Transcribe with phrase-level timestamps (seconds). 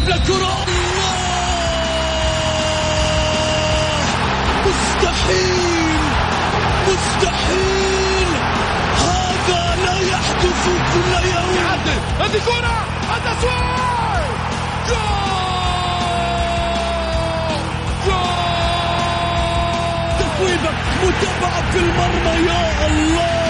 [0.00, 0.66] يلعب للكرة
[4.66, 6.00] مستحيل!
[6.88, 8.28] مستحيل!
[8.96, 11.66] هذا لا يحدث كل يوم.
[12.20, 12.76] هذه كرة!
[13.16, 13.60] التسويق
[14.88, 15.00] جول!
[18.06, 18.40] جول!
[20.18, 20.70] تسويبة
[21.02, 23.49] متابعة في المرمى يا الله!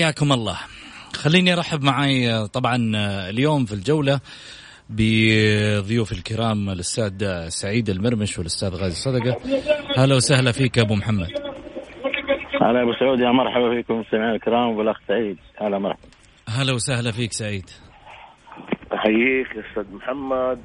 [0.00, 0.58] حياكم الله.
[1.14, 2.76] خليني أرحب معي طبعا
[3.30, 4.20] اليوم في الجولة
[4.90, 9.36] بضيوف الكرام الأستاذ سعيد المرمش والأستاذ غازي صدقة.
[9.96, 11.28] هلا وسهلا فيك أبو محمد.
[12.62, 15.38] هلا أبو سعود يا مرحبا فيكم مستمعينا الكرام والأخ سعيد.
[15.60, 16.08] هلا مرحبا.
[16.48, 17.70] هلا وسهلا فيك سعيد.
[18.94, 20.60] أحييك يا أستاذ محمد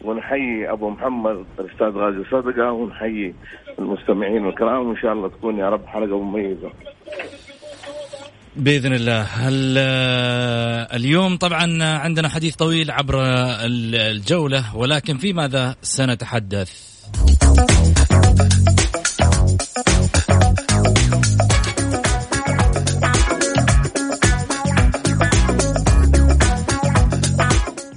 [0.00, 3.34] ونحيي أبو محمد الأستاذ غازي صدقة ونحيي
[3.78, 6.70] المستمعين الكرام وإن شاء الله تكون يا رب حلقة مميزة.
[8.56, 9.22] بإذن الله.
[9.22, 9.78] هل
[10.96, 13.20] اليوم طبعا عندنا حديث طويل عبر
[13.64, 16.70] الجولة ولكن في ماذا سنتحدث؟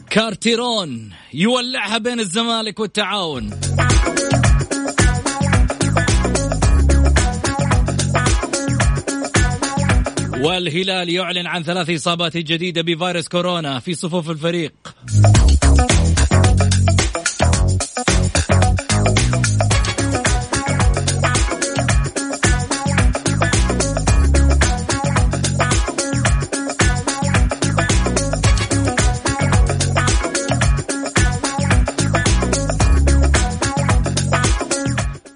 [0.09, 3.49] كارتيرون يولعها بين الزمالك والتعاون.
[10.39, 14.73] والهلال يعلن عن ثلاث إصابات جديدة بفيروس كورونا في صفوف الفريق.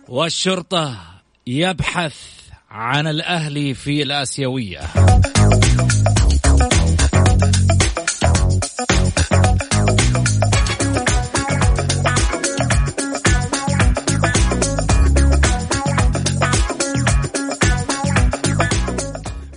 [0.07, 0.97] والشرطة
[1.47, 2.32] يبحث
[2.73, 4.79] عن الأهلي في الآسيوية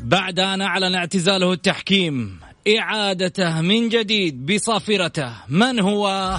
[0.03, 2.41] بعد أن أعلن اعتزاله التحكيم
[2.79, 6.37] إعادته من جديد بصافرته من هو؟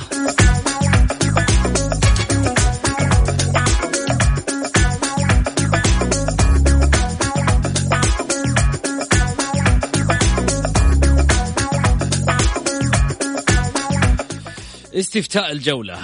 [14.98, 15.98] استفتاء الجولة.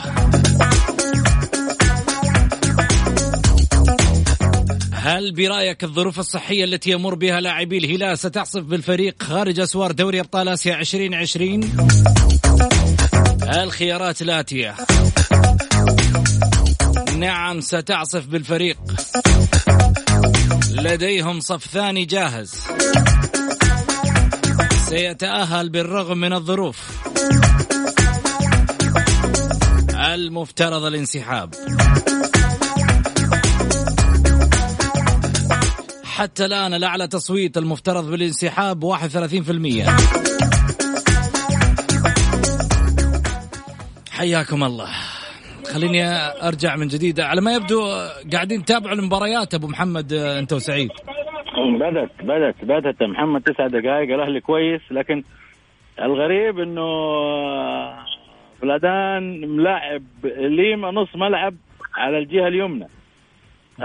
[4.92, 10.50] هل برأيك الظروف الصحية التي يمر بها لاعبي الهلال ستعصف بالفريق خارج أسوار دوري أبطال
[10.50, 11.64] آسيا 2020
[13.44, 14.76] الخيارات الآتية.
[17.18, 18.78] نعم ستعصف بالفريق.
[20.72, 22.56] لديهم صف ثاني جاهز.
[24.90, 27.03] سيتأهل بالرغم من الظروف.
[30.14, 31.50] المفترض الانسحاب.
[36.04, 39.86] حتى الآن الأعلى تصويت المفترض بالانسحاب 31%
[44.12, 44.90] حياكم الله.
[45.74, 46.06] خليني
[46.48, 47.20] أرجع من جديد.
[47.20, 47.82] على ما يبدو
[48.34, 50.90] قاعدين تتابعوا المباريات أبو محمد أنت وسعيد.
[51.80, 55.24] بدت بدت بدت محمد تسع دقائق الأهلي كويس لكن
[56.02, 56.82] الغريب إنه
[58.64, 60.04] فلادان ملاعب
[60.38, 61.56] ليما نص ملعب
[61.96, 62.88] على الجهة اليمنى.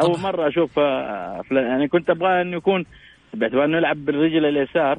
[0.03, 0.21] أول.
[0.23, 2.85] مرة أشوف آه، يعني كنت أبغى انه يكون
[3.35, 4.99] باعتبار انه يلعب بالرجل اليسار.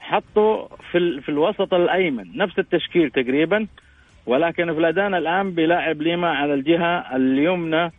[0.00, 1.22] حطه في ال...
[1.22, 2.36] في الوسط الأيمن.
[2.36, 3.66] نفس التشكيل تقريبا.
[4.26, 7.92] ولكن فلادان الآن بيلاعب ليما على الجهة اليمنى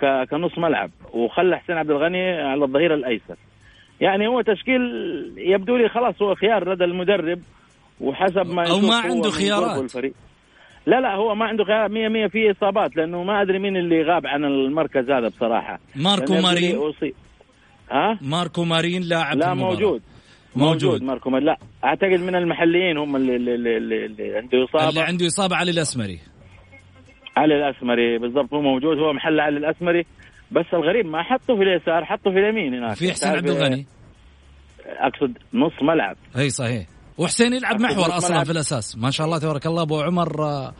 [0.00, 0.28] ك...
[0.30, 0.90] كنص ملعب.
[1.12, 3.36] وخلى حسين عبد الغني على الظهير الأيسر.
[4.00, 4.82] يعني هو تشكيل
[5.36, 7.40] يبدو لي خلاص هو خيار لدى المدرب.
[8.00, 9.82] وحسب ما يشوف ما عنده خيارات.
[9.82, 10.12] الفريق
[10.86, 11.90] لا لا هو ما عنده خيارات.
[11.90, 15.78] 100 100 في إصابات لأنه ما أدري مين اللي غاب عن المركز هذا بصراحة.
[15.96, 16.76] ماركو مارين.
[16.76, 17.14] أصيب.
[17.90, 19.74] ها؟ ماركو مارين لاعب لا المباراة.
[19.74, 20.02] موجود.
[20.56, 21.02] موجود.
[21.02, 21.46] ماركو مارين.
[21.46, 24.88] لا أعتقد من المحليين هم اللي اللي, اللي, اللي عنده إصابة.
[24.88, 26.18] اللي عنده إصابة علي الأسمري.
[27.36, 28.98] علي الأسمري بالضبط هو موجود.
[28.98, 30.06] هو محل علي الأسمري.
[30.50, 32.96] بس الغريب ما حطه في اليسار حطه في اليمين هناك.
[32.96, 33.86] في حسين عبد الغني.
[34.86, 36.16] أقصد نص ملعب.
[36.38, 36.95] اي صحيح.
[37.18, 38.44] وحسين يلعب محور أصلا.
[38.44, 38.98] في الأساس.
[38.98, 40.72] ما شاء الله تبارك الله أبو عمر آه،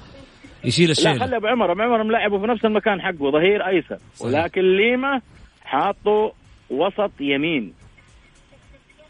[0.65, 1.73] يشيل لا الشيله خلي أبو عمر.
[1.73, 3.99] أبو عمر ملعبه في نفس المكان حقه ظهير أيسر.
[4.21, 5.21] ولكن ليما
[5.65, 6.33] حاطه
[6.71, 7.73] وسط يمين.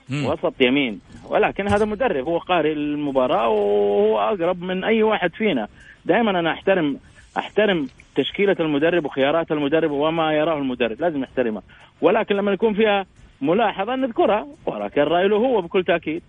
[0.08, 0.26] مم.
[0.26, 1.00] وسط يمين.
[1.28, 5.69] ولكن هذا مدرب هو قارئ المباراة وهو أقرب من أي واحد فينا.
[6.05, 6.99] دائما أنا أحترم
[7.38, 11.00] أحترم تشكيلة المدرب وخيارات المدرب وما يراه المدرب.
[11.00, 11.62] لازم نحترمها
[12.00, 13.06] ولكن لما يكون فيها
[13.40, 14.46] ملاحظة نذكرها.
[14.67, 16.23] ولكن الرأي له هو بكل تأكيد.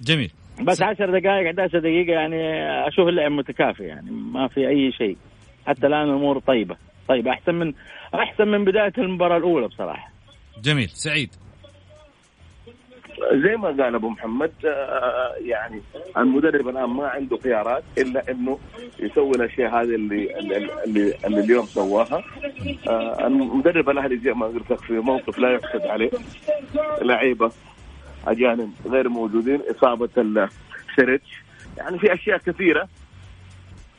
[0.00, 0.30] جميل.
[0.62, 5.16] بس 10 دقائق 11 دقيقة يعني أشوف اللعب متكافئ يعني ما في أي شيء.
[5.66, 6.76] حتى الآن الأمور طيبة.
[7.08, 7.72] طيبة أحسن من
[8.14, 10.10] أحسن من بداية المباراة الأولى بصراحة.
[10.62, 10.88] جميل.
[10.88, 11.30] سعيد.
[13.32, 15.80] زي ما قال أبو محمد آه، يعني
[16.16, 18.58] المدرب الآن ما عنده خيارات إلا إنه
[18.98, 22.22] يسوي الأشياء هذه اللي اللي, اللي, اللي اليوم سواها.
[22.88, 26.10] آه، المدرب الأهلي زي ما قلت لك في موقف لا يحسد عليه
[27.02, 27.50] لعيبة
[28.26, 31.42] أجانب غير موجودين إصابة السيريتش
[31.76, 32.88] يعني في أشياء كثيرة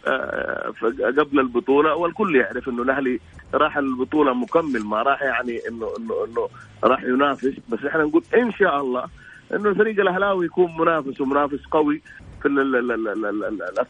[0.07, 0.73] آه،
[1.17, 3.19] قبل البطولة والكل يعرف إنه الأهلي
[3.53, 6.49] راح البطولة مكمل ما راح يعني انه انه إنه
[6.83, 7.53] راح ينافس.
[7.69, 9.05] بس إحنا نقول إن شاء الله
[9.53, 12.01] إنه الفريق الأهلاوي يكون منافس ومنافس قوي
[12.41, 12.47] في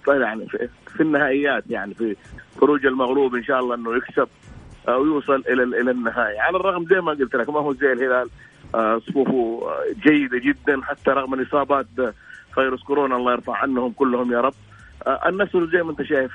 [0.07, 2.15] يعني في, في النهائيات يعني في
[2.61, 4.27] خروج المغلوب إن شاء الله إنه يكسب
[4.87, 6.39] أو يوصل إلى إلى النهائي.
[6.39, 8.29] على الرغم زي ما قلت لك ما هو زي الهلال.
[8.75, 12.13] صفوفه آه، جيدة جدا حتى رغم الإصابات آه،
[12.55, 14.53] فيروس كورونا الله يرفع عنهم كلهم يا رب.
[15.07, 16.31] آه، النصر زي ما أنت شايف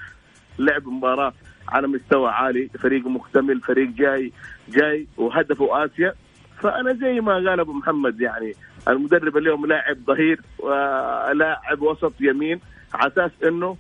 [0.59, 1.33] لعب مباراة
[1.69, 2.69] على مستوى عالي.
[2.69, 4.33] فريق مكتمل فريق جاي
[4.69, 6.15] جاي وهدفه آسيا.
[6.61, 8.53] فأنا زي ما قال أبو محمد يعني
[8.89, 12.61] المدرب اليوم لاعب ظهير ولاعب وسط يمين
[12.95, 13.77] على أساس إنه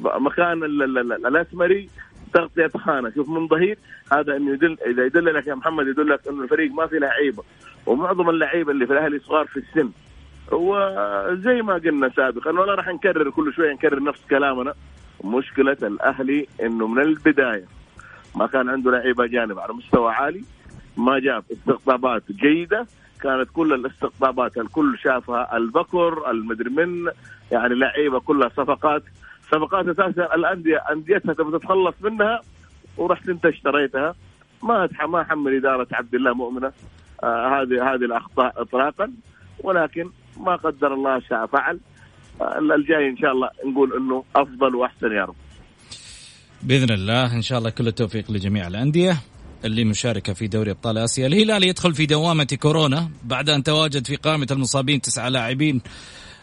[0.00, 1.88] مكان ال- ال- ال- الأسمري
[2.34, 3.78] تغطيه خانه شوف من ظهير
[4.12, 7.42] هذا إنه يدل إذا يدل لك يا محمد يدل لك إنه الفريق ما في لعيبة.
[7.86, 9.90] ومعظم اللعيبه اللي في الأهلي صغار في السن
[10.52, 14.74] وزي ما قلنا سابقا ولا راح نكرر كل شوية نكرر نفس كلامنا.
[15.24, 17.64] مشكلة الأهلي إنه من البداية
[18.36, 20.44] ما كان عنده لعيبة اجانب على مستوى عالي
[20.96, 22.86] ما جاب استقطابات جيدة.
[23.22, 27.10] كانت كل الاستقطابات الكل شافها البكر المدري من
[27.52, 29.02] يعني لعيبة كلها صفقات.
[29.52, 32.40] صفقات أساسا الأندية أنديتها تبغى تتخلص منها
[32.96, 34.14] ورحت أنت اشتريتها.
[34.62, 36.72] ما ما أحمل إدارة عبد الله مؤمنة.
[37.24, 39.12] هذه هذه الأخطاء اطلاقا
[39.64, 41.80] ولكن ما قدر الله شاء فعل.
[42.40, 45.34] آه الجاي إن شاء الله نقول إنه أفضل وأحسن يا رب.
[46.62, 49.16] بإذن الله إن شاء الله كل التوفيق لجميع الأندية
[49.64, 54.16] اللي مشاركة في دوري أبطال آسيا، الهلال يدخل في دوامة كورونا بعد أن تواجد في
[54.16, 55.80] قائمة المصابين تسعه لاعبين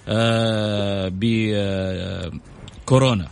[0.08, 1.12] آه
[2.86, 3.28] بكورونا.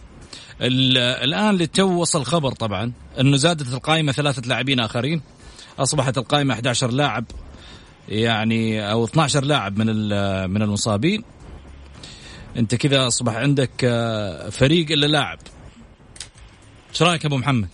[0.61, 5.21] ال- الآن للتو وصل خبر طبعا إنه زادت القائمة ثلاثة لاعبين آخرين.
[5.79, 7.23] أصبحت القائمة 11 لاعب
[8.09, 9.85] يعني أو 12 لاعب من
[10.49, 11.23] من المصابين.
[12.57, 15.37] أنت كذا أصبح عندك آه، فريق إلا لاعب.
[16.89, 17.67] إيش رأيك أبو محمد؟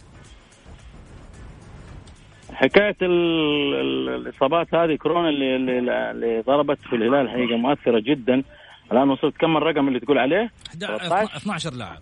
[2.53, 5.79] حكاية ال- ال- الإصابات هذه كورونا اللي, اللي,
[6.11, 8.43] اللي ضربت في الهلال حقيقه مؤثرة جدا.
[8.91, 11.99] الآن وصلت كم الرقم اللي تقول عليه؟ 13 12 لاعب.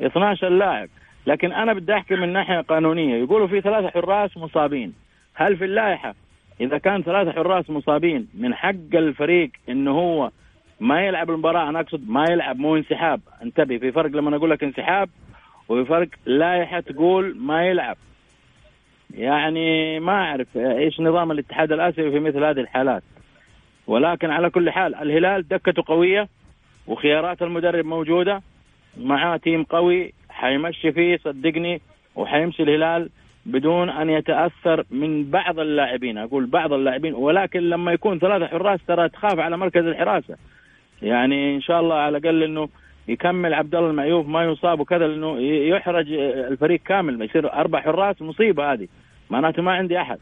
[0.00, 0.88] 12 لاعب.
[1.26, 3.16] لكن أنا بدي أحكي من ناحية قانونية.
[3.24, 4.92] يقولوا في ثلاثة حراس مصابين.
[5.34, 6.14] هل في اللائحة
[6.60, 10.30] إذا كان ثلاثة حراس مصابين من حق الفريق إنه هو
[10.80, 13.20] ما يلعب المباراة أنا أقصد ما يلعب مو انسحاب.
[13.42, 15.08] انتبه في فرق لما أقول لك انسحاب
[15.68, 17.96] وفي فرق لائحة تقول ما يلعب.
[19.14, 23.02] يعني ما أعرف إيش نظام الاتحاد الآسيوي في مثل هذه الحالات.
[23.86, 26.28] ولكن على كل حال الهلال دكته قوية
[26.86, 28.42] وخيارات المدرب موجودة.
[29.00, 31.80] معاه تيم قوي حيمشي فيه صدقني
[32.14, 33.10] وحيمشي الهلال
[33.46, 36.18] بدون أن يتأثر من بعض اللاعبين.
[36.18, 40.36] أقول بعض اللاعبين ولكن لما يكون ثلاثة حراس ترى تخاف على مركز الحراسة.
[41.02, 42.68] يعني إن شاء الله على الأقل إنه
[43.08, 45.40] يكمل عبد الله المعيوف ما يصاب وكذا لأنه
[45.76, 46.12] يحرج
[46.50, 47.18] الفريق كامل.
[47.18, 48.88] ما يصير أربع حراس مصيبة هذه.
[49.30, 50.18] معناته ما عندي أحد.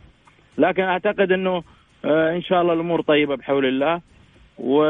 [0.58, 1.62] لكن أعتقد إنه
[2.04, 4.00] آه، إن شاء الله الأمور طيبة بحول الله.
[4.58, 4.82] و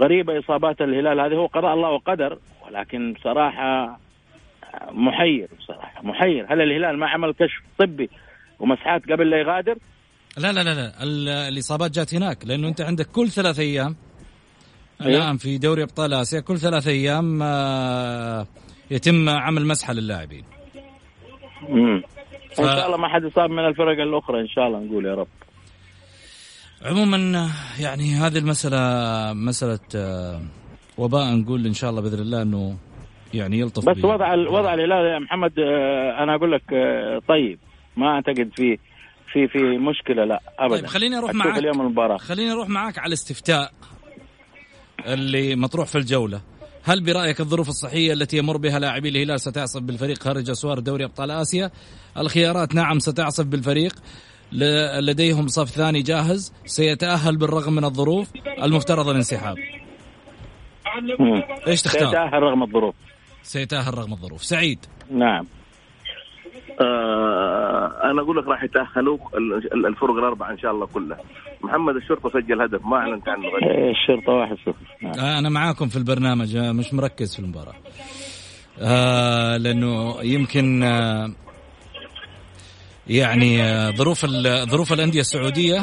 [0.00, 1.34] غريبة إصابات الهلال هذه.
[1.34, 3.98] هو قضاء الله وقدر ولكن بصراحة
[4.92, 8.10] محير بصراحة محير هل الهلال ما عمل كشف طبي
[8.60, 9.78] ومسحات قبل لا يغادر؟
[10.38, 13.96] لا لا لا لا ال- الإصابات جات هناك لأنه أنت عندك كل ثلاث أيام
[15.02, 15.16] أيوه.
[15.22, 18.46] الآن في دوري أبطال آسيا كل ثلاث أيام آه،
[18.90, 20.44] يتم عمل مسحه للاعبين
[21.68, 22.02] مم.
[22.54, 25.14] ف- إن شاء الله ما حد يصاب من الفرق الأخرى إن شاء الله نقول يا
[25.14, 25.28] رب
[26.82, 28.78] عموما يعني هذه المسألة
[29.32, 30.40] مسألة آه،
[30.98, 32.76] وباء نقول إن شاء الله بإذن الله إنه
[33.36, 34.08] يعني يلطف بس بيه.
[34.08, 37.58] وضع ال- وضع الهلال يا محمد آه، أنا أقول لك آه، طيب
[37.96, 38.78] ما أعتقد في
[39.32, 40.76] في في مشكلة لا ابدا.
[40.76, 42.16] طيب خليني أروح معك اليوم المباراة.
[42.16, 43.70] خليني أروح معك على الاستفتاء
[45.06, 46.40] اللي مطروح في الجولة.
[46.84, 51.30] هل برأيك الظروف الصحية التي يمر بها لاعبي الهلال ستعصف بالفريق خارج أسوار دوري أبطال
[51.30, 51.70] آسيا؟
[52.18, 53.92] الخيارات نعم ستعصف بالفريق.
[55.00, 56.52] لديهم صف ثاني جاهز.
[56.64, 58.30] سيتأهل بالرغم من الظروف.
[58.62, 59.56] المفترض الانسحاب.
[61.66, 62.94] إيش تختار؟ سيتأهل رغم الظروف.
[63.46, 64.44] سيتاهل رغم الظروف.
[64.44, 64.78] سعيد.
[65.10, 65.46] نعم.
[66.80, 71.18] آه أنا أقول لك راح يتاهلوا ال- ال- الفرق الأربعة إن شاء الله كلها.
[71.62, 73.42] محمد الشرطة سجل هدف ما أعلنت عنه.
[73.48, 73.88] غير.
[73.88, 74.96] آه، الشرطة واحد صفر.
[75.02, 75.12] نعم.
[75.18, 76.56] آه، أنا معاكم في البرنامج.
[76.56, 77.74] آه، مش مركز في المباراة.
[78.80, 81.32] آه لأنه يمكن آه
[83.06, 84.26] يعني آه ظروف
[84.70, 85.80] ظروف الأندية السعودية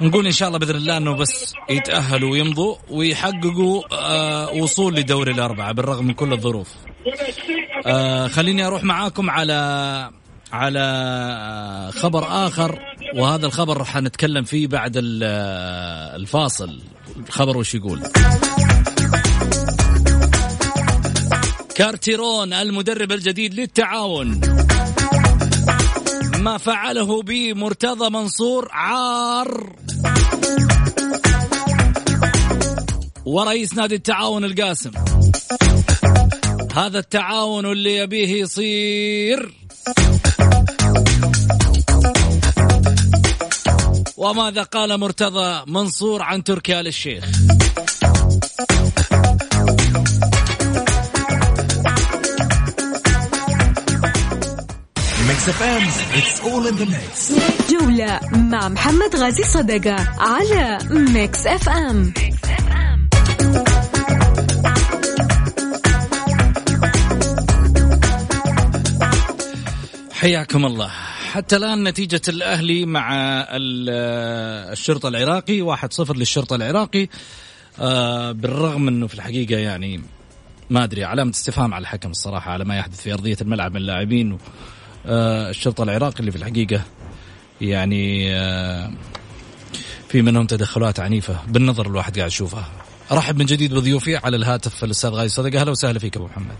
[0.00, 5.72] نقول إن شاء الله بإذن الله إنه بس يتأهلوا ويمضوا ويحققوا آه وصول لدوري الأربعة
[5.72, 6.68] بالرغم من كل الظروف.
[7.86, 10.10] آه خليني أروح معاكم على
[10.52, 12.78] على آه، خبر آخر
[13.14, 16.80] وهذا الخبر حنتكلم فيه بعد آه، الفاصل.
[17.28, 18.02] الخبر وش يقول؟
[21.74, 24.40] كارتيرون المدرب الجديد للتعاون.
[26.40, 29.76] ما فعله بمرتضى منصور عار.
[33.24, 34.90] ورئيس نادي التعاون القاسم.
[36.74, 39.54] هذا التعاون اللي يبيه يصير.
[44.16, 46.86] وماذا قال مرتضى منصور عن تركي آل
[55.40, 55.82] Mix FM
[56.18, 57.32] it's all in the mix
[57.70, 62.12] جولة مع محمد غازي صدقة على Mix FM
[70.12, 70.88] حياكم الله.
[71.32, 73.90] حتى الآن نتيجة الأهلي مع ال-
[74.72, 77.08] الشرطة العراقي واحد صفر للشرطة العراقي.
[77.80, 80.00] آه، بالرغم أنه في الحقيقة يعني
[80.70, 84.38] ما أدري علامة استفهام على الحكم الصراحة على ما يحدث في أرضية الملعب من اللاعبين
[85.06, 86.82] آه، الشرطة العراقي اللي في الحقيقة
[87.60, 88.90] يعني آه،
[90.08, 92.68] في منهم تدخلات عنيفة بالنظر الواحد قاعد يشوفها.
[93.12, 96.56] أرحب من جديد بضيوفي على الهاتف الأستاذ غازي صدقة أهلا وسهلا فيك أبو محمد.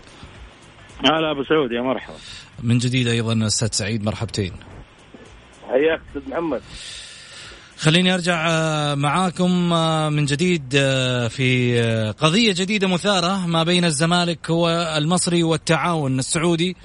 [1.05, 2.15] هلا أبو سعود يا مرحبا.
[2.63, 4.53] من جديد أيضا أستاذ سعيد مرحبتين.
[5.69, 6.61] حياك أستاذ محمد.
[7.77, 9.69] خليني أرجع آه، معاكم
[10.13, 10.69] من جديد
[11.29, 16.75] في قضية جديدة مثارة ما بين الزمالك والمصري والتعاون السعودي.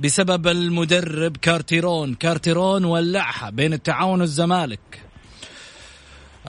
[0.00, 2.14] بسبب المدرب كارتيرون.
[2.14, 5.00] كارتيرون ولعها بين التعاون والزمالك.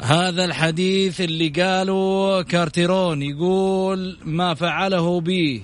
[0.02, 5.62] هذا الحديث اللي قاله كارتيرون يقول ما فعله به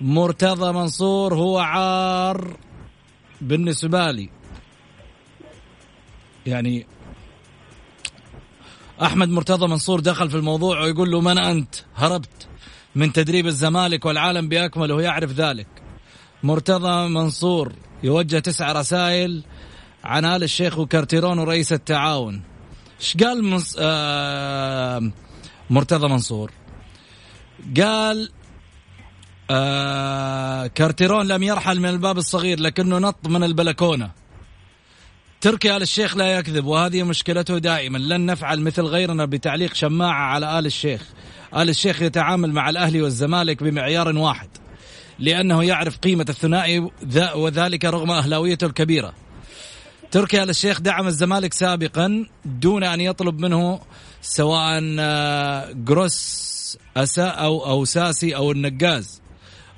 [0.00, 2.56] مرتضى منصور هو عار
[3.40, 4.30] بالنسبة لي.
[6.46, 6.86] يعني
[9.02, 12.48] أحمد مرتضى منصور دخل في الموضوع ويقول له من أنت؟ هربت
[12.94, 15.83] من تدريب الزمالك والعالم باكمله يعرف ذلك.
[16.44, 17.72] مرتضى منصور
[18.02, 19.42] يوجه تسع رسائل
[20.04, 22.42] عن آل الشيخ وكارتيرون ورئيس التعاون.
[23.00, 23.76] إيش قال مص...
[23.78, 25.12] آه...
[25.70, 26.52] مرتضى منصور؟
[27.80, 28.30] قال
[29.50, 30.66] آه...
[30.66, 34.10] كارتيرون لم يرحل من الباب الصغير لكنه نط من البلكونة.
[35.40, 37.98] تركي آل الشيخ لا يكذب وهذه مشكلته دائما.
[37.98, 41.02] لن نفعل مثل غيرنا بتعليق شماعة على آل الشيخ.
[41.56, 44.48] آل الشيخ يتعامل مع الأهلي والزمالك بمعيار واحد.
[45.18, 46.88] لأنه يعرف قيمة الثنائي
[47.34, 49.12] وذلك رغم أهلاويته الكبيرة.
[50.10, 53.80] تركي آل الشيخ دعم الزمالك سابقا دون أن يطلب منه
[54.22, 59.22] سواء آه، جروس أسا أو أو ساسي أو النقاز.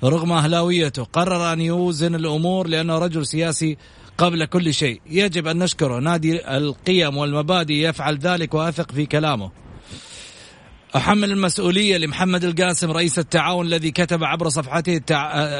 [0.03, 3.77] رغم أهلاويته قرر أن يوزن الأمور لأنه رجل سياسي
[4.17, 5.01] قبل كل شيء.
[5.09, 5.99] يجب أن نشكره.
[5.99, 9.66] نادي القيم والمبادئ يفعل ذلك وأثق في كلامه.
[10.97, 15.01] أحمل المسؤولية لمحمد القاسم رئيس التعاون الذي كتب عبر صفحته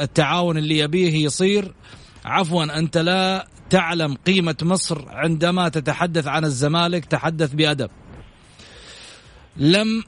[0.02, 1.74] التعاون اللي يبيه يصير.
[2.24, 7.04] عفوا أنت لا تعلم قيمة مصر عندما تتحدث عن الزمالك.
[7.04, 7.90] تحدث بأدب.
[9.56, 10.04] لم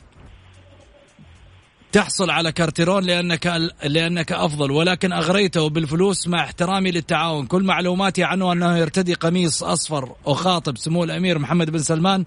[1.93, 7.47] تحصل على كارتيرون لأنك لأنك أفضل ولكن أغريته بالفلوس مع احترامي للتعاون.
[7.47, 12.25] كل معلوماتي عنه أنه يرتدي قميص أصفر أخاطب سمو الأمير محمد بن سلمان.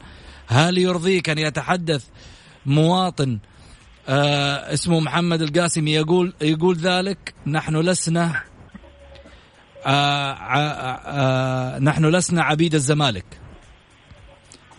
[0.47, 2.05] هل يرضيك أن يتحدث
[2.65, 3.39] مواطن.
[4.09, 8.43] آه اسمه محمد القاسمي يقول يقول ذلك نحن لسنا
[9.85, 13.25] آه آه آه نحن لسنا عبيد الزمالك.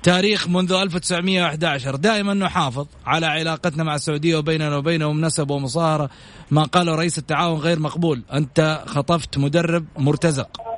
[0.03, 6.11] تاريخ منذ 1911 دائما نحافظ على علاقتنا مع السعودية وبيننا وبينهم نسب ومصاهرة
[6.51, 8.23] ما قاله رئيس التعاون غير مقبول.
[8.33, 10.74] أنت خطفت مدرب مرتزق.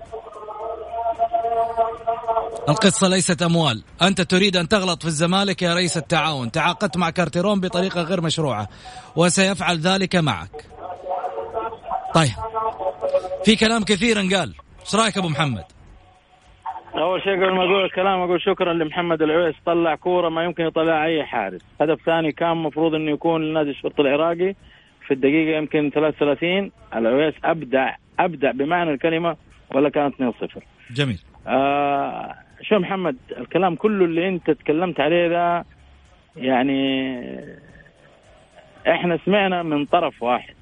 [2.68, 3.82] القصة ليست أموال.
[4.02, 6.50] أنت تريد أن تغلط في الزمالك يا رئيس التعاون.
[6.50, 8.68] تعاقدت مع كارتيرون بطريقة غير مشروعة.
[9.16, 10.64] وسيفعل ذلك معك.
[12.14, 12.30] طيب.
[13.44, 15.64] في كلام كثير قال إيش رأيك أبو محمد؟
[16.94, 19.54] أول شيء قبل ما أقول الكلام أقول شكرا لمحمد العويس.
[19.66, 21.60] طلع كورة ما يمكن يطلع أي حارس.
[21.80, 24.54] هدف ثاني كان المفروض إنه يكون لنادي الشرطة العراقي.
[25.06, 29.36] في الدقيقة يمكن 33 العويس أبدع أبدع بمعنى الكلمة
[29.74, 31.18] ولا كانت 2-0 جميل.
[31.46, 35.64] آه شو محمد الكلام كله اللي انت تكلمت عليه ده
[36.36, 37.10] يعني
[38.88, 40.54] إحنا سمعنا من طرف واحد.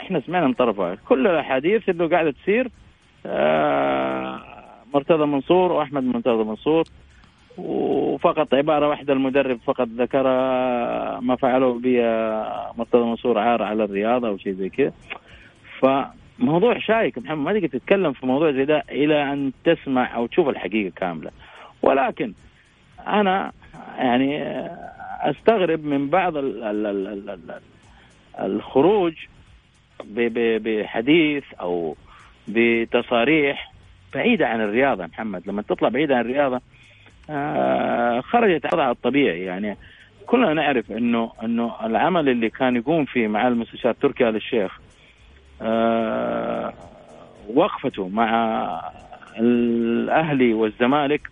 [0.00, 0.98] إحنا سمعنا من طرف واحد.
[1.08, 2.68] كل الأحاديث اللي قاعدة تصير
[3.26, 4.40] آه
[4.94, 6.84] مرتضى منصور وأحمد مرتضى منصور
[7.58, 10.22] وفقط عبارة واحدة المدرب فقط ذكر
[11.20, 14.92] ما فعله بمرتضى منصور عار على الرياضة أو شيء زي كذا.
[16.42, 20.48] فموضوع شايك محمد ما تقدر تتكلم في موضوع زي ده إلى أن تسمع أو تشوف
[20.48, 21.30] الحقيقة كاملة.
[21.82, 22.32] ولكن
[23.06, 23.52] أنا
[23.98, 24.42] يعني
[25.20, 27.60] أستغرب من بعض ال ال ال ال ال
[28.38, 29.12] الخروج
[30.10, 31.96] بحديث أو
[32.48, 33.72] بتصاريح
[34.14, 35.42] بعيدة عن الرياضة محمد.
[35.46, 36.60] لما تطلع بعيدة عن الرياضة
[37.30, 39.40] آه خرجت وضعها الطبيعي.
[39.40, 39.76] يعني
[40.26, 44.80] كلنا نعرف انه إنه العمل اللي كان يقوم فيه مع المستشار تركي آل الشيخ
[47.54, 48.30] وقفته مع
[49.38, 51.30] الأهلي والزمالك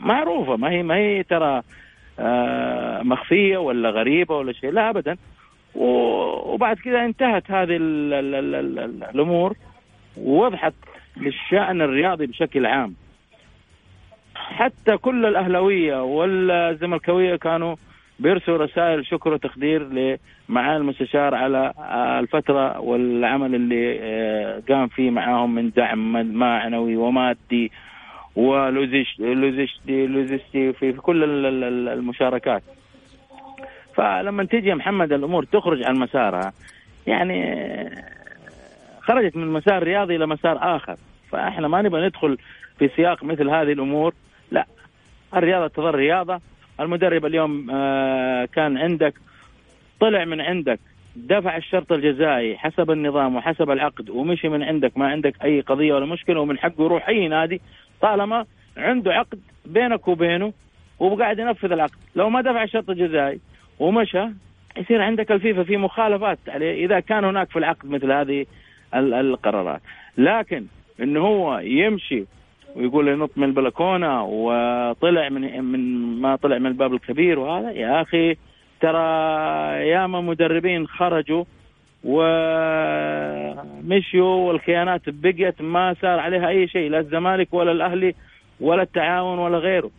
[0.00, 0.56] معروفة.
[0.56, 1.62] ما هي ما هي ترى
[2.18, 4.70] آه مخفية ولا غريبة ولا شيء.
[4.70, 5.16] لا ابدا.
[5.74, 9.56] وبعد كذا انتهت هذه ال ال ال ال الأمور
[10.16, 10.74] ووضحت
[11.16, 12.94] للشأن الرياضي بشكل عام.
[14.34, 17.76] حتى كل الأهلوية والزملكاوية كانوا
[18.18, 21.72] بيرسلوا رسائل شكر وتقدير لمعالي المستشار على
[22.20, 27.72] الفترة والعمل اللي قام فيه معاهم من دعم معنوي ومادي
[28.36, 31.44] ولوزيستي لوزيستي في كل
[31.88, 32.62] المشاركات.
[33.94, 36.52] فلما تيجي يا محمد الأمور تخرج عن مسارها
[37.06, 37.60] يعني
[39.00, 40.96] خرجت من مسار رياضي إلى مسار آخر.
[41.30, 42.38] فإحنا ما نبغى ندخل
[42.78, 44.14] في سياق مثل هذه الأمور
[44.50, 44.66] لا.
[45.36, 46.40] الرياضة تظل رياضة
[46.80, 49.14] المدرب اليوم آه كان عندك
[50.00, 50.80] طلع من عندك
[51.16, 56.06] دفع الشرط الجزائي حسب النظام وحسب العقد ومشي من عندك ما عندك أي قضية ولا
[56.06, 57.60] مشكلة ومن حقه يروح أي نادي
[58.00, 58.44] طالما
[58.76, 60.52] عنده عقد بينك وبينه
[60.98, 61.98] وقاعد ينفذ العقد.
[62.16, 63.40] لو ما دفع الشرط الجزائي
[63.78, 64.26] ومشى
[64.76, 68.46] يصير عندك الفيفا في مخالفات عليه إذا كان هناك في العقد مثل هذه
[68.94, 69.80] القرارات.
[70.18, 70.64] لكن
[71.00, 72.24] انه هو يمشي
[72.78, 75.80] ويقول ينط من البلكونة وطلع من من
[76.20, 77.70] ما طلع من الباب الكبير وهذا.
[77.70, 78.36] يا أخي
[78.80, 78.98] ترى
[79.88, 81.44] ياما مدربين خرجوا
[82.04, 82.76] ومشيوا
[84.48, 88.14] والخيانات بقيت ما صار عليها أي شيء لا الزمالك ولا الأهلي
[88.60, 89.90] ولا التعاون ولا غيره.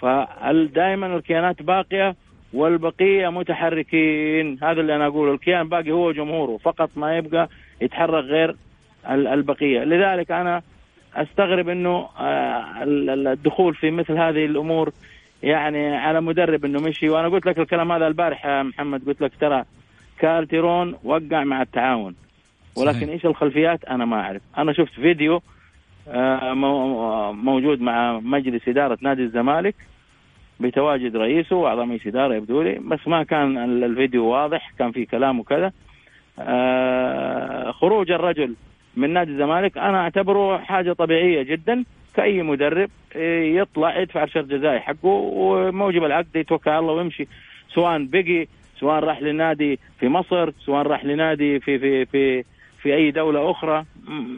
[0.00, 2.14] فدائما الكيانات باقية
[2.52, 4.58] والبقية متحركين.
[4.62, 5.32] هذا اللي أنا أقوله.
[5.32, 6.56] الكيان باقي هو جمهوره.
[6.56, 7.48] فقط ما يبقى
[7.80, 8.56] يتحرك غير
[9.10, 9.84] البقية.
[9.84, 10.62] لذلك أنا
[11.14, 12.08] أستغرب إنه
[13.32, 14.92] الدخول في مثل هذه الأمور
[15.42, 17.08] يعني على مدرب إنه مشي.
[17.08, 19.06] وأنا قلت لك الكلام هذا البارح يا محمد.
[19.06, 19.64] قلت لك ترى
[20.18, 22.14] كالتيرون وقع مع التعاون.
[22.76, 23.08] ولكن صحيح.
[23.08, 24.42] إيش الخلفيات؟ أنا ما أعرف.
[24.58, 25.42] أنا شفت فيديو
[27.32, 29.74] موجود مع مجلس إدارة نادي الزمالك
[30.60, 35.40] بتواجد رئيسه وأعضاء مجلس إدارة يبدو لي بس ما كان الفيديو واضح كان في كلام
[35.40, 35.72] وكذا.
[37.72, 38.54] خروج الرجل
[38.98, 39.78] من نادي الزمالك.
[39.78, 41.84] أنا أعتبره حاجة طبيعية جدا.
[42.14, 47.28] كأي مدرب يطلع يدفع شرط جزائي حقه وموجب العقد يتوكل على الله ويمشي.
[47.74, 48.46] سواء بقي
[48.80, 52.44] سواء راح لنادي في مصر سواء راح لنادي في في في
[52.82, 53.84] في أي دولة أخرى.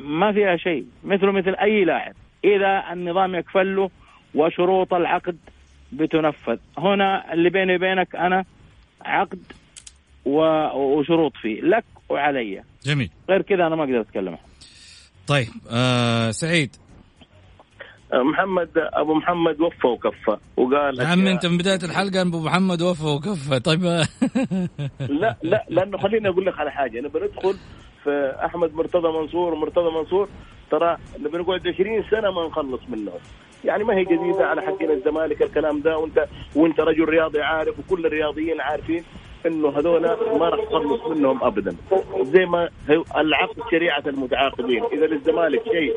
[0.05, 0.85] ما فيها شيء.
[1.05, 2.12] مثله مثل أي لاعب.
[2.44, 3.90] إذا النظام يكفل له
[4.35, 5.38] وشروط العقد
[5.92, 6.59] بتنفذ.
[6.79, 8.44] هنا اللي بيني وبينك أنا
[9.05, 9.42] عقد
[10.25, 11.61] وشروط فيه.
[11.61, 12.62] لك وعلي.
[12.85, 13.11] جميل.
[13.31, 14.37] غير كذا أنا ما أقدر أتكلم.
[15.26, 16.76] طيب آه سعيد.
[18.12, 22.83] محمد أبو محمد وفى وكفى وقال يا عم أشياء- أنت من بداية الحلقة أبو محمد
[22.83, 23.61] وفى وكفى.
[23.61, 23.83] طيب
[25.09, 27.00] لا لا لأنه خليني أقول لك على حاجة.
[27.00, 27.54] نبي ندخل
[28.04, 30.28] في أحمد مرتضى منصور ومرتضى منصور
[30.70, 33.18] ترى نبي نقعد 20 سنة ما نخلص منهم
[33.64, 38.06] يعني ما هي جديدة على حقنا الزمالك الكلام ده وأنت وأنت رجل رياضي عارف وكل
[38.06, 39.04] الرياضيين عارفين.
[39.46, 40.03] انه هذول
[40.38, 41.76] ما راح تخلص منهم ابدا.
[42.22, 42.68] زي ما
[43.16, 44.85] العقد شريعة المتعاقدين.
[44.85, 45.94] إذا للزمالك شيء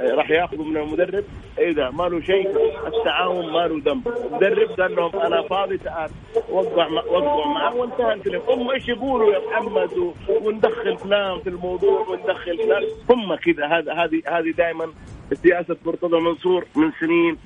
[0.00, 1.24] آه، راح ياخذه من المدرب
[1.58, 2.48] إذا ما له شيء
[2.86, 4.08] التعاون ما له ذنب.
[4.08, 6.10] المدرب قال لهم أنا فاضي تعال
[6.50, 8.42] وقع وقعوا معه وانتهى الفيلم.
[8.48, 12.82] هم إيش يقولوا يا محمد؟ وندخل فلان في الموضوع وندخل فلان.
[13.10, 13.66] هم كذا.
[13.66, 14.86] هذا هذه هذه دائما
[15.34, 17.36] سياسة مرتضى منصور من سنين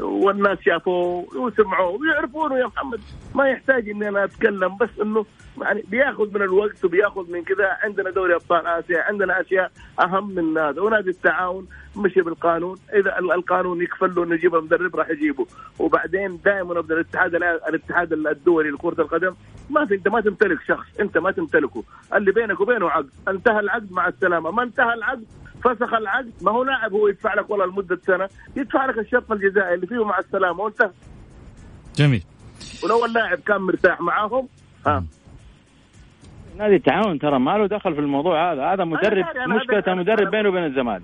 [0.00, 3.00] والناس شافوه وسمعوه ويعرفونه يا محمد.
[3.34, 5.26] ما يحتاج إني أنا أتكلم بس إنه
[5.62, 7.78] يعني بياخذ من الوقت وبياخذ من كذا.
[7.84, 10.80] عندنا دوري أبطال آسيا عندنا أشياء أهم من هذا.
[10.80, 12.76] ونادي التعاون مشي بالقانون.
[12.94, 15.46] إذا ال- القانون يكفل له إنه يجيب مدرب راح يجيبه.
[15.78, 19.34] وبعدين دائما ابدا الاتحاد الاتحاد الدولي لكرة القدم
[19.70, 21.82] ما في أنت ما تمتلك شخص أنت ما تمتلكه.
[22.14, 23.10] اللي بينك وبينه عقد.
[23.28, 24.50] انتهى العقد مع السلامة.
[24.50, 25.24] ما انتهى العقد
[25.74, 26.32] فسخ العقد.
[26.42, 28.28] ما هو لاعب هو يدفع لك والله لمدة سنة.
[28.56, 30.60] يدفع لك الشرط الجزائي اللي فيه مع السلامة.
[30.62, 30.90] وانتهى
[31.96, 32.22] جميل.
[32.84, 34.48] ولو اللاعب كان مرتاح معاهم
[34.86, 35.04] ها.
[36.58, 38.62] نادي التعاون ترى ما له دخل في الموضوع هذا.
[38.64, 41.02] هذا مدرب أنا مشكلة مدرب بينه وبين الزمالك.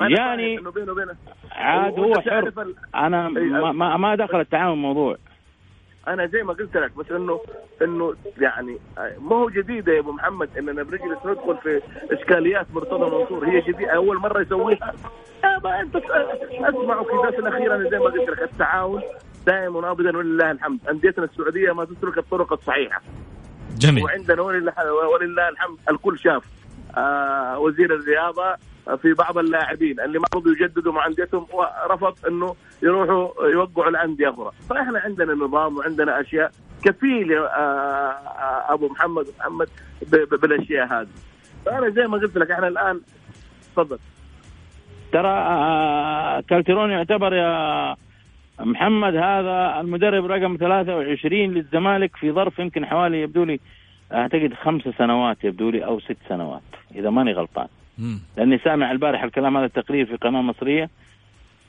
[0.00, 1.16] يعني بينه
[1.52, 2.48] عاد هو حر.
[2.62, 5.16] ال- أنا ما, ما, ما دخل التعاون موضوع
[6.12, 7.40] أنا زي ما قلت لك بس انه
[7.82, 8.78] إنه يعني
[9.20, 13.48] ما هو جديدة يا أبو محمد إننا بنجلس ندخل في إشكاليات مرتضى منصور.
[13.48, 13.90] هي جديدة.
[13.90, 14.94] أول مرة يسويها.
[15.64, 19.02] ما أنت أسمعوا كذا الاخيره أنا زي ما قلت لك التعاون
[19.46, 20.78] دائما ابدا ولله الحمد.
[20.88, 23.02] أنديتنا السعودية ما تسلك الطرق الصحيحة.
[23.78, 24.04] جميل.
[24.04, 24.72] وعندنا ولله
[25.12, 25.78] ولله الحمد.
[25.90, 26.44] الكل شاف.
[26.96, 28.56] آه وزير الرياضة
[28.96, 34.50] في بعض اللاعبين اللي ما رضوا يجددوا مع انديتهم ورفض إنه يروحوا يوقعوا الأندية أخرى،
[34.70, 36.50] فإحنا عندنا نظام وعندنا أشياء
[36.84, 39.68] كفيلة آه آه أبو محمد محمد
[40.12, 41.08] بالأشياء هذه.
[41.66, 43.00] فأنا زي ما قلت لك إحنا الان
[43.72, 43.98] تفضل
[45.12, 47.96] ترى آه، كالترون يعتبر يا
[48.60, 53.60] محمد هذا المدرب رقم 23 للزمالك في ظرف يمكن حوالي يبدو لي
[54.12, 56.62] أعتقد خمس سنوات يبدو لي أو ست سنوات
[56.94, 57.68] إذا ماني غلطان.
[58.36, 60.90] لأني سامع البارح الكلام هذا التقرير في قناة مصرية.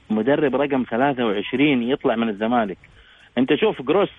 [0.09, 2.77] مدرب رقم 23 يطلع من الزمالك.
[3.37, 4.09] أنت شوف جروس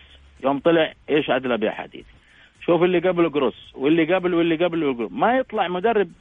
[0.44, 2.04] يوم طلع إيش أدلى باحاديث
[2.66, 5.08] شوف اللي قبله جروس واللي قبل واللي قبل.
[5.10, 6.12] ما يطلع مدرب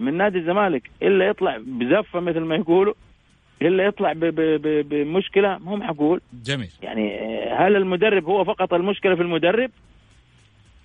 [0.00, 2.94] من نادي الزمالك إلا يطلع بزفة مثل ما يقولوا
[3.62, 6.70] إلا يطلع بمشكلة مو معقول جميل.
[6.82, 7.18] يعني
[7.50, 9.70] هل المدرب هو فقط المشكلة في المدرب؟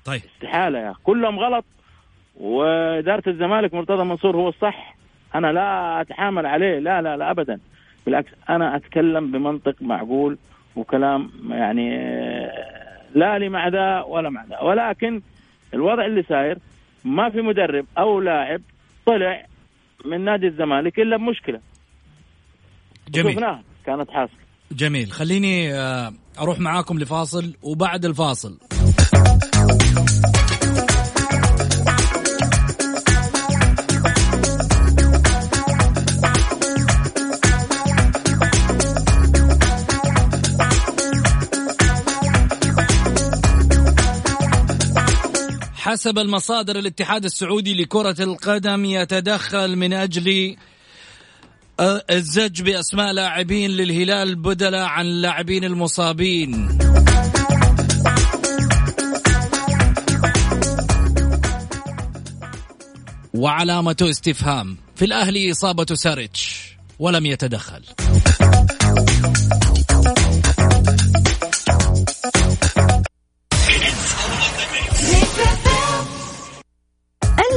[0.06, 0.22] طيب.
[0.36, 0.96] استحالة يا.
[1.04, 1.66] كلهم غلط.
[2.36, 4.96] وإدارة الزمالك مرتضى منصور هو الصح.
[5.36, 6.80] أنا لا أتحامل عليه.
[6.80, 7.60] لا لا لا ابدا.
[8.06, 10.38] بالعكس أنا أتكلم بمنطق معقول
[10.76, 14.60] وكلام يعني آه، لا لي مع ذا ولا مع ذا.
[14.60, 15.22] ولكن
[15.74, 16.58] الوضع اللي ساير
[17.06, 18.62] ما في مدرب أو لاعب
[19.06, 19.46] طلع
[20.06, 21.60] من نادي الزمالك إلا بمشكلة.
[23.10, 23.34] جميل.
[23.34, 24.38] شفناها كانت حاصلة.
[24.72, 25.12] جميل.
[25.12, 28.60] خليني آه، أروح معاكم لفاصل وبعد الفاصل.
[45.94, 50.56] حسب المصادر الاتحاد السعودي لكرة القدم يتدخل من أجل
[51.80, 56.78] الزج بأسماء لاعبين للهلال بدلا عن اللاعبين المصابين.
[63.34, 67.82] وعلامة استفهام في الأهلي إصابة ساريتش ولم يتدخل.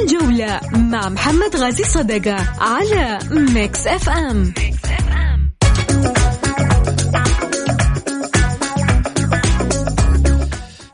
[0.07, 4.55] الجولة مع محمد غازي صدقة على Mix FM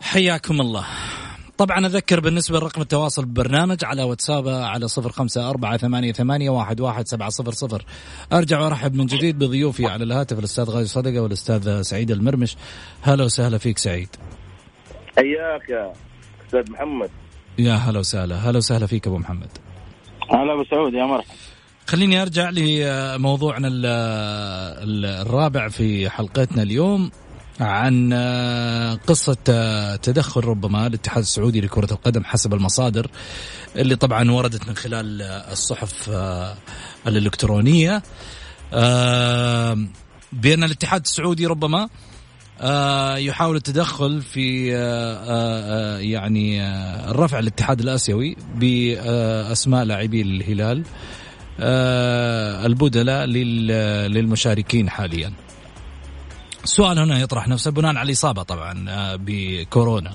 [0.00, 0.86] حياكم الله.
[1.58, 6.80] طبعا أذكر بالنسبة لرقم التواصل بالبرنامج على واتساب على صفر خمسة أربعة ثمانية, ثمانية واحد,
[6.80, 7.84] واحد سبعة صفر صفر.
[8.32, 12.56] أرجع وأرحب من جديد بضيوفي على الهاتف الأستاذ غازي صدقة والأستاذ سعيد المرمش.
[13.02, 14.08] هلا وسهلا فيك سعيد.
[15.16, 15.92] حياك يا
[16.46, 17.10] أستاذ محمد.
[17.58, 18.36] يا هلا وسهلا.
[18.50, 19.48] هلا وسهلا فيك أبو محمد.
[20.30, 21.34] هلا أبو سعود يا مرحبا.
[21.86, 23.86] خليني أرجع لموضوعنا ال-
[24.88, 27.10] ال- الرابع في حلقتنا اليوم
[27.60, 33.10] عن آه، قصة آه، تدخل ربما الاتحاد السعودي لكرة القدم حسب المصادر
[33.76, 36.54] اللي طبعا وردت من خلال آه، الصحف آه،
[37.06, 38.02] الإلكترونية.
[38.72, 39.78] آه،
[40.32, 41.88] بأن الاتحاد السعودي ربما آه،
[43.18, 50.82] يحاول التدخل في آه، آه، آه، يعني آه، الرفع الاتحاد الآسيوي بأسماء لاعبي الهلال
[51.60, 55.32] آه، البدلاء لل- للمشاركين حاليا.
[56.64, 60.12] السؤال هنا يطرح نفسه بناء على الإصابة طبعا آه، بكورونا.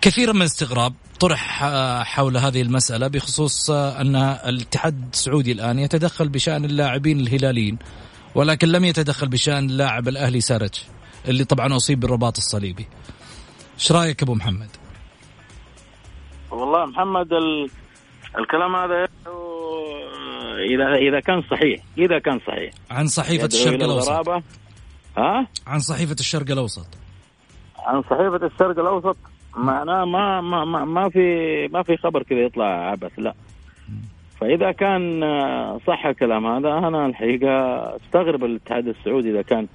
[0.00, 6.28] كثيرا من الاستغراب طرح آه، حول هذه المسألة بخصوص آه، أن الاتحاد السعودي الآن يتدخل
[6.28, 7.78] بشأن اللاعبين الهلاليين
[8.34, 10.70] ولكن لم يتدخل بشأن اللاعب الأهلي سارج.
[11.28, 12.86] اللي طبعا أصيب بالرباط الصليبي.
[13.74, 14.68] إيش رأيك أبو محمد؟
[16.50, 17.70] والله محمد ال...
[18.38, 19.08] الكلام هذا
[20.74, 22.72] إذا إذا كان صحيح إذا كان صحيح.
[22.90, 24.42] عن يدعو الشرق الغرابة.
[25.16, 26.86] ها؟ عن صحيفة الشرق الأوسط.
[27.78, 29.16] عن صحيفة الشرق الأوسط؟
[29.56, 31.20] معناه ما ما ما, ما في
[31.72, 33.34] ما في خبر كذا يطلع عبث لا.
[34.40, 35.20] فإذا كان
[35.86, 37.50] صح الكلام هذا أنا الحقيقة
[37.96, 39.66] أستغرب الاتحاد السعودي إذا كان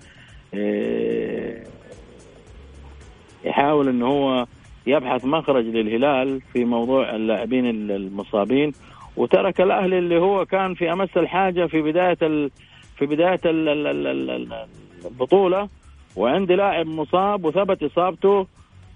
[3.44, 4.46] يحاول أنه هو
[4.88, 8.72] يبحث مخرج للهلال في موضوع اللاعبين المصابين
[9.18, 12.52] وترك الأهلي اللي هو كان في أمس الحاجة في بداية ال
[12.98, 14.66] في بداية ال ال ال ال ال
[15.06, 15.70] البطولة
[16.16, 18.48] وعندي لاعب مصاب وثبت إصابته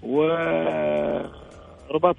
[0.02, 1.26] ورباط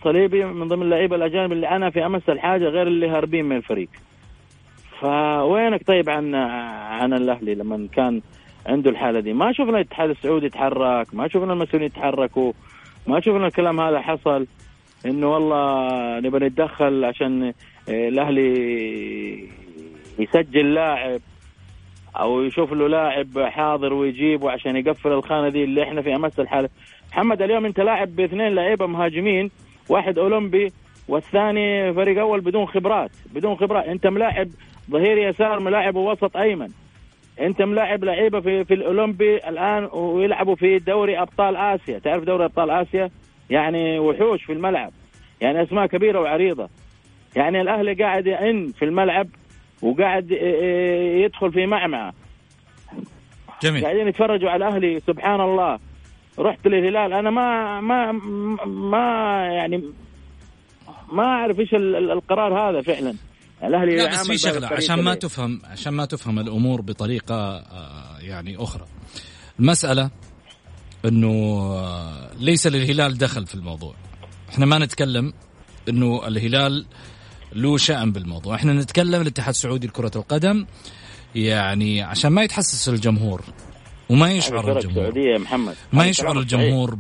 [0.04, 3.90] صليبي من ضمن اللعيبة الأجانب اللي أنا في أمس الحاجة غير اللي هاربين من الفريق.
[5.00, 8.22] فوينك طيب عن عن الأهلي لما كان
[8.66, 9.34] عنده الحالة دي.
[9.34, 12.54] ما شفنا الاتحاد السعودي يتحرك ما شفنا المسؤولين يتحركوا
[13.08, 14.48] ما شفنا الكلام هذا حصل.
[15.06, 17.44] إنه والله نبغى نتدخل عشان
[17.90, 19.50] آه، الأهلي
[20.20, 21.20] يسجل لاعب
[22.20, 26.70] أو يشوف له لاعب حاضر ويجيبه عشان يقفل الخانة دي اللي إحنا في أمس الحالة.
[27.12, 29.52] محمد اليوم أنت لاعب باثنين لعيبة مهاجمين
[29.90, 30.72] واحد أولمبي
[31.08, 33.86] والثاني فريق أول بدون خبرات بدون خبرات.
[33.86, 34.48] أنت ملاعب
[34.92, 36.68] ظهير يسار ملاعب وسط أيمن.
[37.40, 42.00] انت ملاعب لعيبة في في الأولمبي الآن ويلعبوا في دوري أبطال آسيا.
[42.00, 43.10] تعرف دوري أبطال آسيا؟
[43.50, 44.92] يعني وحوش في الملعب.
[45.42, 46.70] يعني أسماء كبيرة وعريضة.
[47.36, 49.28] يعني الأهلي قاعد يئن في الملعب
[49.82, 50.32] وقاعد
[51.24, 52.14] يدخل في معمعة.
[53.64, 53.84] جميل.
[53.84, 55.80] قاعدين يتفرجوا على الأهلي سبحان الله.
[56.40, 57.14] رحت للهلال.
[57.14, 58.12] أنا ما ما
[58.66, 59.84] ما يعني
[61.12, 63.14] ما أعرف إيش ال- ال- القرار هذا فعلا.
[63.64, 68.56] الأهلي لا بس في شغلة عشان ما؟ تفهم عشان ما تفهم الأمور بطريقة آه، يعني
[68.58, 68.86] أخرى.
[69.60, 70.10] المسألة
[71.06, 71.30] إنه
[71.74, 73.94] آه، ليس للهلال دخل في الموضوع.
[74.50, 75.34] إحنا ما نتكلم
[75.90, 76.86] إنه الهلال
[77.54, 78.56] له شأن بالموضوع.
[78.56, 80.66] إحنا نتكلم الاتحاد السعودي لكرة القدم
[81.36, 83.42] يعني عشان ما يتحسس الجمهور
[84.10, 85.04] وما يشعر الجمهور.
[85.04, 85.76] سعوديه يا محمد.
[85.94, 86.40] ما يشعر.
[86.40, 86.96] الجمهور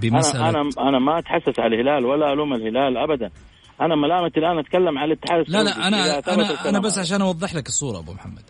[0.00, 3.30] بمسألة أنا أنا أنا ما أتحسس على الهلال ولا ألوم الهلال ابدا.
[3.80, 5.90] أنا ملامتي الآن أتكلم على الاتحاد لا السعودي.
[5.90, 6.98] لا ثبت أنا أنا الكلام بس.
[6.98, 8.42] عشان أوضح لك الصورة أبو محمد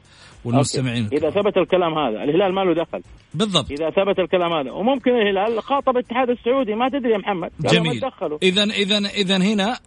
[0.45, 1.05] والمستمعين.
[1.05, 1.17] أوكي.
[1.17, 3.03] إذا ثبت الكلام هذا الهلال ما له دخل.
[3.35, 3.71] بالضبط.
[3.71, 7.51] إذا ثبت الكلام هذا وممكن الهلال خاطب الاتحاد السعودي ما تدري يا محمد.
[7.61, 8.01] جميل.
[8.43, 9.79] اذا اذا اذا هنا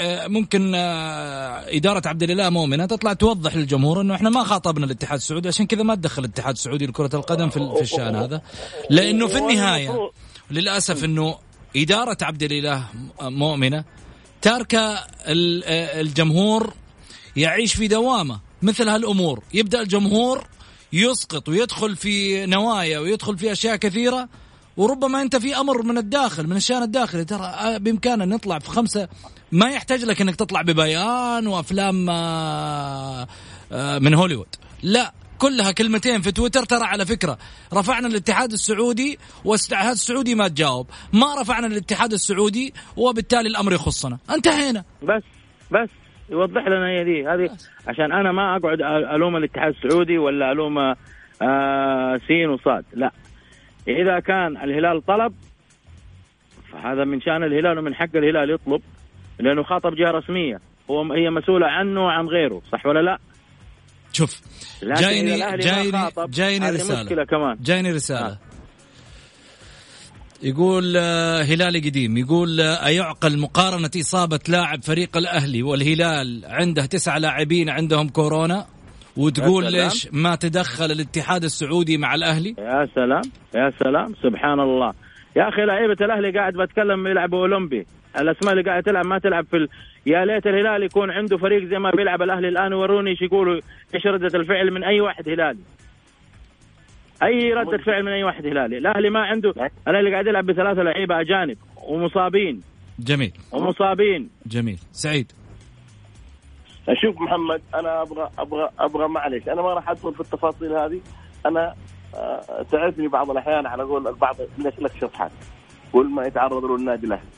[0.00, 5.16] آه، ممكن آه، إدارة عبد الإله مؤمنة تطلع توضح للجمهور إنه إحنا ما خاطبنا الاتحاد
[5.16, 8.42] السعودي عشان كذا ما تدخل الاتحاد السعودي لكرة القدم في في الشأن هذا.
[8.90, 10.10] لأنه في النهاية
[10.50, 11.34] للأسف إنه
[11.76, 12.84] إدارة عبد الإله
[13.22, 13.84] مؤمنة
[14.48, 16.74] آه، الجمهور
[17.36, 19.42] يعيش في دوامة مثل هالأمور.
[19.54, 20.46] يبدأ الجمهور
[20.92, 24.28] يسقط ويدخل في نوايا ويدخل في أشياء كثيرة
[24.76, 27.24] وربما أنت في أمر من الداخل من الشأن الداخلي.
[27.24, 29.08] ترى آه، بإمكاننا نطلع في خمسة.
[29.52, 33.26] ما يحتاج لك إنك تطلع ببيان وأفلام آه،
[33.72, 34.46] آه، من هوليوود.
[34.82, 36.64] لا كلها كلمتين في تويتر.
[36.64, 37.38] ترى على فكرة
[37.74, 40.86] رفعنا الاتحاد السعودي والاتحاد السعودي ما تجاوب.
[41.12, 44.18] ما رفعنا الاتحاد السعودي وبالتالي الأمر يخصنا.
[44.30, 44.84] انتهينا.
[45.02, 45.22] بس
[45.70, 45.88] بس
[46.30, 47.28] يوضح لنا هي دي.
[47.28, 47.50] هذه
[47.86, 48.78] عشان أنا ما أقعد
[49.14, 50.78] ألوم الاتحاد السعودي ولا ألوم
[51.42, 52.84] آه سين وصاد.
[52.94, 53.12] لا.
[53.88, 55.34] إذا كان الهلال طلب
[56.72, 58.82] فهذا من شأن الهلال ومن حق الهلال يطلب
[59.38, 60.60] لأنه خاطب جهة رسمية.
[60.90, 62.62] هو هي مسؤولة عنه وعن غيره.
[62.72, 63.18] صح ولا لا؟
[64.16, 64.40] شوف
[64.82, 67.24] جايني الأهلي جايني جايني رسالة.
[67.24, 67.56] كمان.
[67.60, 68.26] جايني رسالة.
[68.26, 68.38] آه.
[70.42, 72.16] يقول آه، هلالي قديم.
[72.16, 78.66] يقول آه، أيعقل مقارنة إصابة لاعب فريق الأهلي والهلال عنده تسعة لاعبين عندهم كورونا؟
[79.16, 79.72] وتقول.
[79.72, 83.22] ليش ما تدخل الاتحاد السعودي مع الأهلي؟ يا سلام
[83.54, 84.92] يا سلام سبحان الله.
[85.36, 87.86] يا أخي لعيبة الأهلي قاعد بتكلم يلعبوا أولمبي.
[88.20, 89.68] الأسماء اللي قاعدة تلعب ما تلعب في ال...
[90.06, 93.60] يا ليت الهلال يكون عنده فريق زي ما بيلعب الأهلي الآن وروني إيش يقولوا
[93.94, 95.58] إيش ردة الفعل من أي واحد هلالي؟
[97.22, 99.54] أي ردة فعل من أي واحد هلالي؟ الأهلي ما عنده
[99.88, 101.56] الاهلي قاعد يلعب بثلاثة لعيبة أجانب
[101.88, 102.60] ومصابين.
[102.98, 103.32] جميل.
[103.52, 104.30] ومصابين.
[104.46, 104.78] جميل.
[104.92, 105.32] سعيد.
[107.02, 111.00] شوف محمد أنا أبغى أبغى أبغى معلش أنا ما راح أدخل في التفاصيل هذه.
[111.46, 111.74] أنا
[112.14, 115.30] آه، تعرفني بعض الأحيان على قول البعض لك لك شطحات
[115.92, 117.28] كل ما يتعرض له النادي الأهلي.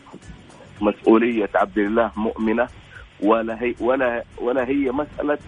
[0.81, 2.69] مسؤولية عبد الله مؤمنة
[3.21, 5.39] ولا هي ولا ولا هي مسألة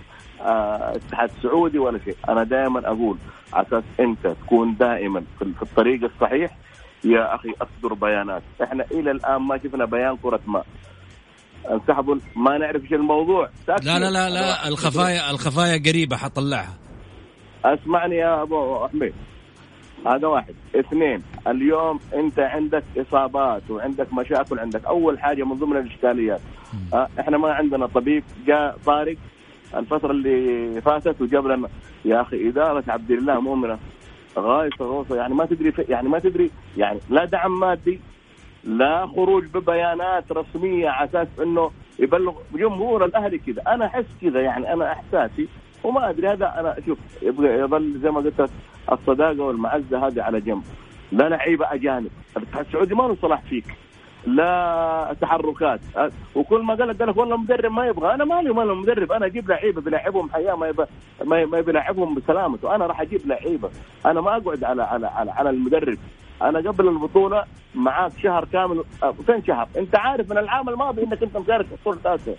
[0.41, 2.17] آه، اتحاد سعودي ولا شيء.
[2.29, 3.17] أنا دائما أقول
[3.55, 6.57] أساس أنت تكون دائما في في الطريق الصحيح
[7.05, 8.43] يا أخي أصدر بيانات.
[8.63, 10.67] إحنا إلى الآن ما شفنا بيان كرة ماء.
[11.71, 13.51] انسحبوا ما نعرف إيش الموضوع.
[13.69, 14.69] لا لا لا لا.
[14.69, 16.79] الخفايا الخفايا قريبة حطلعها.
[17.65, 19.15] أسمعني يا أبو حميد
[20.07, 20.55] هذا واحد.
[20.77, 24.85] اثنين اليوم انت عندك اصابات وعندك مشاكل عندك.
[24.85, 26.41] أول حاجة من ضمن الإشكاليات
[26.95, 29.17] أه إحنا ما عندنا طبيب جاء طارق
[29.77, 31.69] الفترة اللي فاتت وجاب لنا
[32.05, 33.79] يا أخي إدارة عبد الله مؤمنة.
[34.39, 38.01] غاية الغوصه يعني ما تدري يعني ما تدري يعني لا دعم مادي
[38.65, 42.35] لا خروج ببيانات رسمية على أساس إنه يبلغ.
[42.55, 43.63] جمهور الأهلي كذا.
[43.69, 45.49] أنا أحس كذا يعني أنا إحساسي
[45.85, 48.51] وما أدري هذا أنا شوف يبغى يظل زي ما قلت لك
[48.93, 50.63] الصداقة والمعزة هذه على جنب.
[51.13, 52.11] لا لعيبة أجانب.
[52.37, 53.65] الاتحاد السعودي ما له صلاح فيك.
[54.27, 55.81] لا تحركات.
[55.97, 58.15] أه، وكل ما قال لك والله مدرب ما يبغى.
[58.15, 59.13] أنا مالي مال المدرب.
[59.13, 60.87] أنا أجيب لعيبة بلاعبهم حياة ما يبغى
[61.25, 62.75] ما بيلعبهم بسلامته.
[62.75, 63.71] أنا راح أجيب لعيبة.
[64.07, 65.99] أنا ما أقعد على على على, على المدرب.
[66.43, 71.23] أنا قبل البطولة معاك شهر كامل أه، فين شهر؟ أنت عارف من العام الماضي إنك
[71.23, 72.35] أنت مشارك في بطولة آسيا.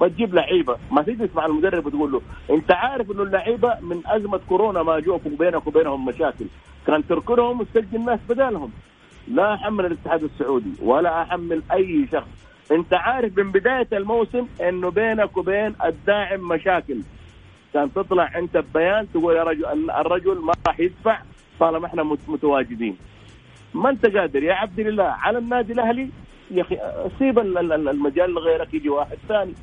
[0.00, 0.76] ما تجيب لعيبة.
[0.90, 5.26] ما تجلس مع المدرب وتقول له أنت عارف إنه اللعيبة من أزمة كورونا ما جوك
[5.26, 6.46] وبينك وبينهم مشاكل.
[6.86, 8.70] كان تركنهم وتسجل ناس بدالهم.
[9.28, 12.28] لا أحمل الاتحاد السعودي ولا أحمل أي شخص.
[12.72, 17.00] أنت عارف من بداية الموسم إنه بينك وبين الداعم مشاكل.
[17.74, 21.18] كان تطلع أنت ببيان تقول يا رجل الرجل ما راح يدفع
[21.60, 22.96] طالما إحنا مت- متواجدين.
[23.74, 26.08] ما أنت قادر يا عبد الله على النادي الأهلي
[26.50, 26.78] يا أخي
[27.18, 29.54] سيب ال- ال- المجال لغيرك يجي واحد ثاني.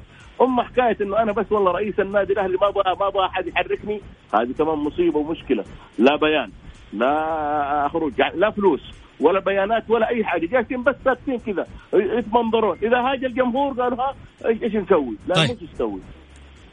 [0.42, 4.02] اما حكاية إنه أنا بس والله رئيس النادي الأهلي ما أبغى ما أبغى أحد يحركني
[4.34, 5.64] هذه كمان مصيبة ومشكلة.
[6.00, 6.52] لا بيان
[6.94, 8.82] لا خروج يعني لا فلوس
[9.20, 10.46] ولا بيانات ولا أي حاجة.
[10.46, 12.78] جالسين بس ساكتين كذا يتمنظرون.
[12.84, 15.52] إذا هاج الجمهور قالوا ها إيش إيش نسوي؟ لا طيب.
[15.52, 16.00] مش تسوي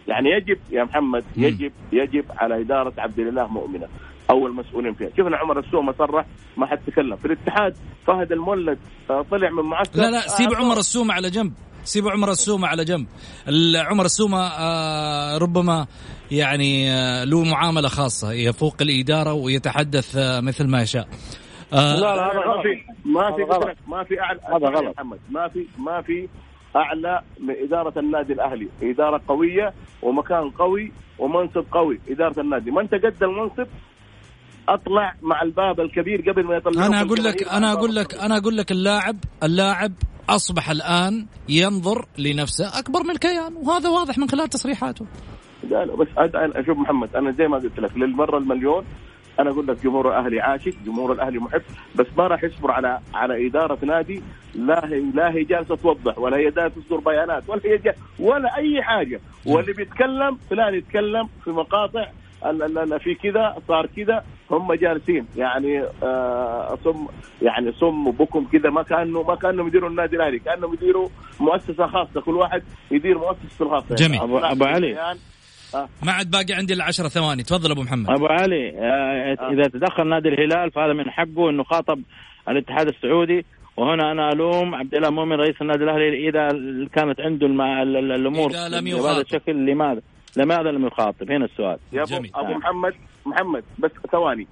[0.09, 3.89] يعني يجب يا محمد يجب يجب على إدارة عبد الله مؤمنة.
[4.31, 5.09] أول مسؤولين فيها.
[5.09, 7.17] شفنا عمر السومة صرح ما حد تكلم.
[7.17, 8.79] في الاتحاد فهد المولد
[9.11, 9.99] آه، طلع من معسكر.
[9.99, 11.53] لا لا سيب آه، عمر السومة على جنب.
[11.85, 13.07] سيب عمر السومة على جنب.
[13.77, 15.87] عمر السومة آه، ربما
[16.31, 18.33] يعني آه، له معاملة خاصة.
[18.33, 21.09] يفوق الإدارة ويتحدث آه، مثل ما يشاء.
[21.73, 23.75] لا لا هذا ما غلط في ما في.
[23.91, 24.95] ما في أعلى هذا غلط.
[24.97, 26.29] محمد ما في ما في
[26.77, 32.01] أعلى من إدارة النادي الأهلي، إدارة قوية ومكان قوي ومنصب قوي.
[32.09, 33.67] إدارة النادي، ما أنت قد المنصب
[34.69, 38.57] أطلع مع الباب الكبير قبل ما يطلع أنا أقول لك أنا أقول لك أنا أقول
[38.57, 39.93] لك اللاعب اللاعب
[40.29, 45.07] أصبح الآن ينظر لنفسه أكبر من الكيان وهذا واضح من خلال تصريحاته.
[45.71, 48.85] لا لا بس أنا- أنا شوف محمد أنا زي ما قلت لك للمرة المليون
[49.41, 51.63] أنا أقول لك جمهور الأهلي عاشق جمهور الأهلي محب
[51.95, 54.23] بس ما راح يصبر على على إدارة نادي
[54.55, 58.83] لا هي لا هي جالسة توضح ولا هي جالسة تصدر بيانات ولا هي ولا أي
[58.83, 59.21] حاجة.
[59.47, 62.07] واللي بيتكلم فلان يتكلم في مقاطع
[62.51, 65.27] ال- ال- ال- في كذا صار كذا هم جالسين.
[65.37, 67.07] يعني آه صم
[67.43, 71.09] يعني صم وبكم كذا ما كانوا ما كانوا يديروا النادي الأهلي كأنهم يديروا
[71.41, 72.21] مؤسسة خاصة.
[72.21, 73.95] كل واحد يدير مؤسسته الخاصة.
[73.95, 74.21] جميل.
[74.21, 75.17] أبو- أبو علي.
[76.03, 77.43] ما عاد باقي عندي إلا 10 ثواني.
[77.43, 78.11] تفضل أبو محمد.
[78.11, 82.01] أبو علي آه، إذا تدخل نادي الهلال فهذا من حقه إنه خاطب
[82.49, 83.45] الاتحاد السعودي.
[83.77, 86.49] وهنا أنا ألوم عبد الله مؤمن رئيس النادي الأهلي إذا
[86.93, 87.61] كانت عنده الم...
[87.61, 89.21] ال- ال- الأمور إذا لم بهذا يخاطب.
[89.21, 90.01] الشكل لماذا؟
[90.37, 91.79] لماذا لم يخاطب؟ هنا السؤال.
[91.93, 92.31] يا ابو, جميل.
[92.35, 92.59] أبو نعم.
[92.59, 92.95] محمد
[93.27, 94.47] محمد بس ثواني.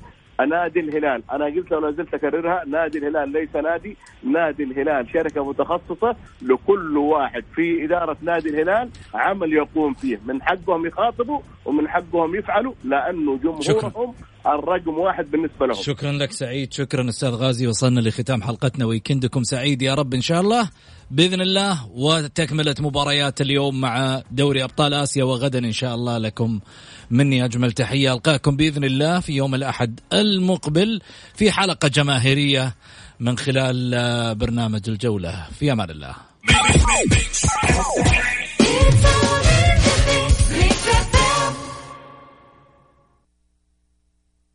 [0.49, 1.23] نادي الهلال.
[1.33, 3.97] أنا قلت ولا زلت أكررها نادي الهلال ليس نادي
[4.33, 10.21] نادي الهلال شركة متخصصة لكل واحد في إدارة نادي الهلال عمل يقوم فيه.
[10.27, 14.15] من حقهم يخاطبوا ومن حقهم يفعلوا لأنه جمهورهم
[14.47, 15.83] الرقم واحد بالنسبة لهم.
[15.83, 16.73] شكرا لك سعيد.
[16.73, 17.67] شكرا أستاذ غازي.
[17.67, 18.85] وصلنا لختام حلقتنا.
[18.85, 20.71] ويكندكم سعيد يا رب إن شاء الله.
[21.13, 26.61] بإذن الله وتكملة مباريات اليوم مع دوري أبطال آسيا وغدا إن شاء الله لكم
[27.11, 28.13] مني أجمل تحية.
[28.13, 31.01] ألقاكم بإذن الله في يوم الأحد المقبل
[31.35, 32.75] في حلقة جماهيرية
[33.21, 35.47] من خلال آه، برنامج الجولة.
[35.59, 36.15] في أمان الله.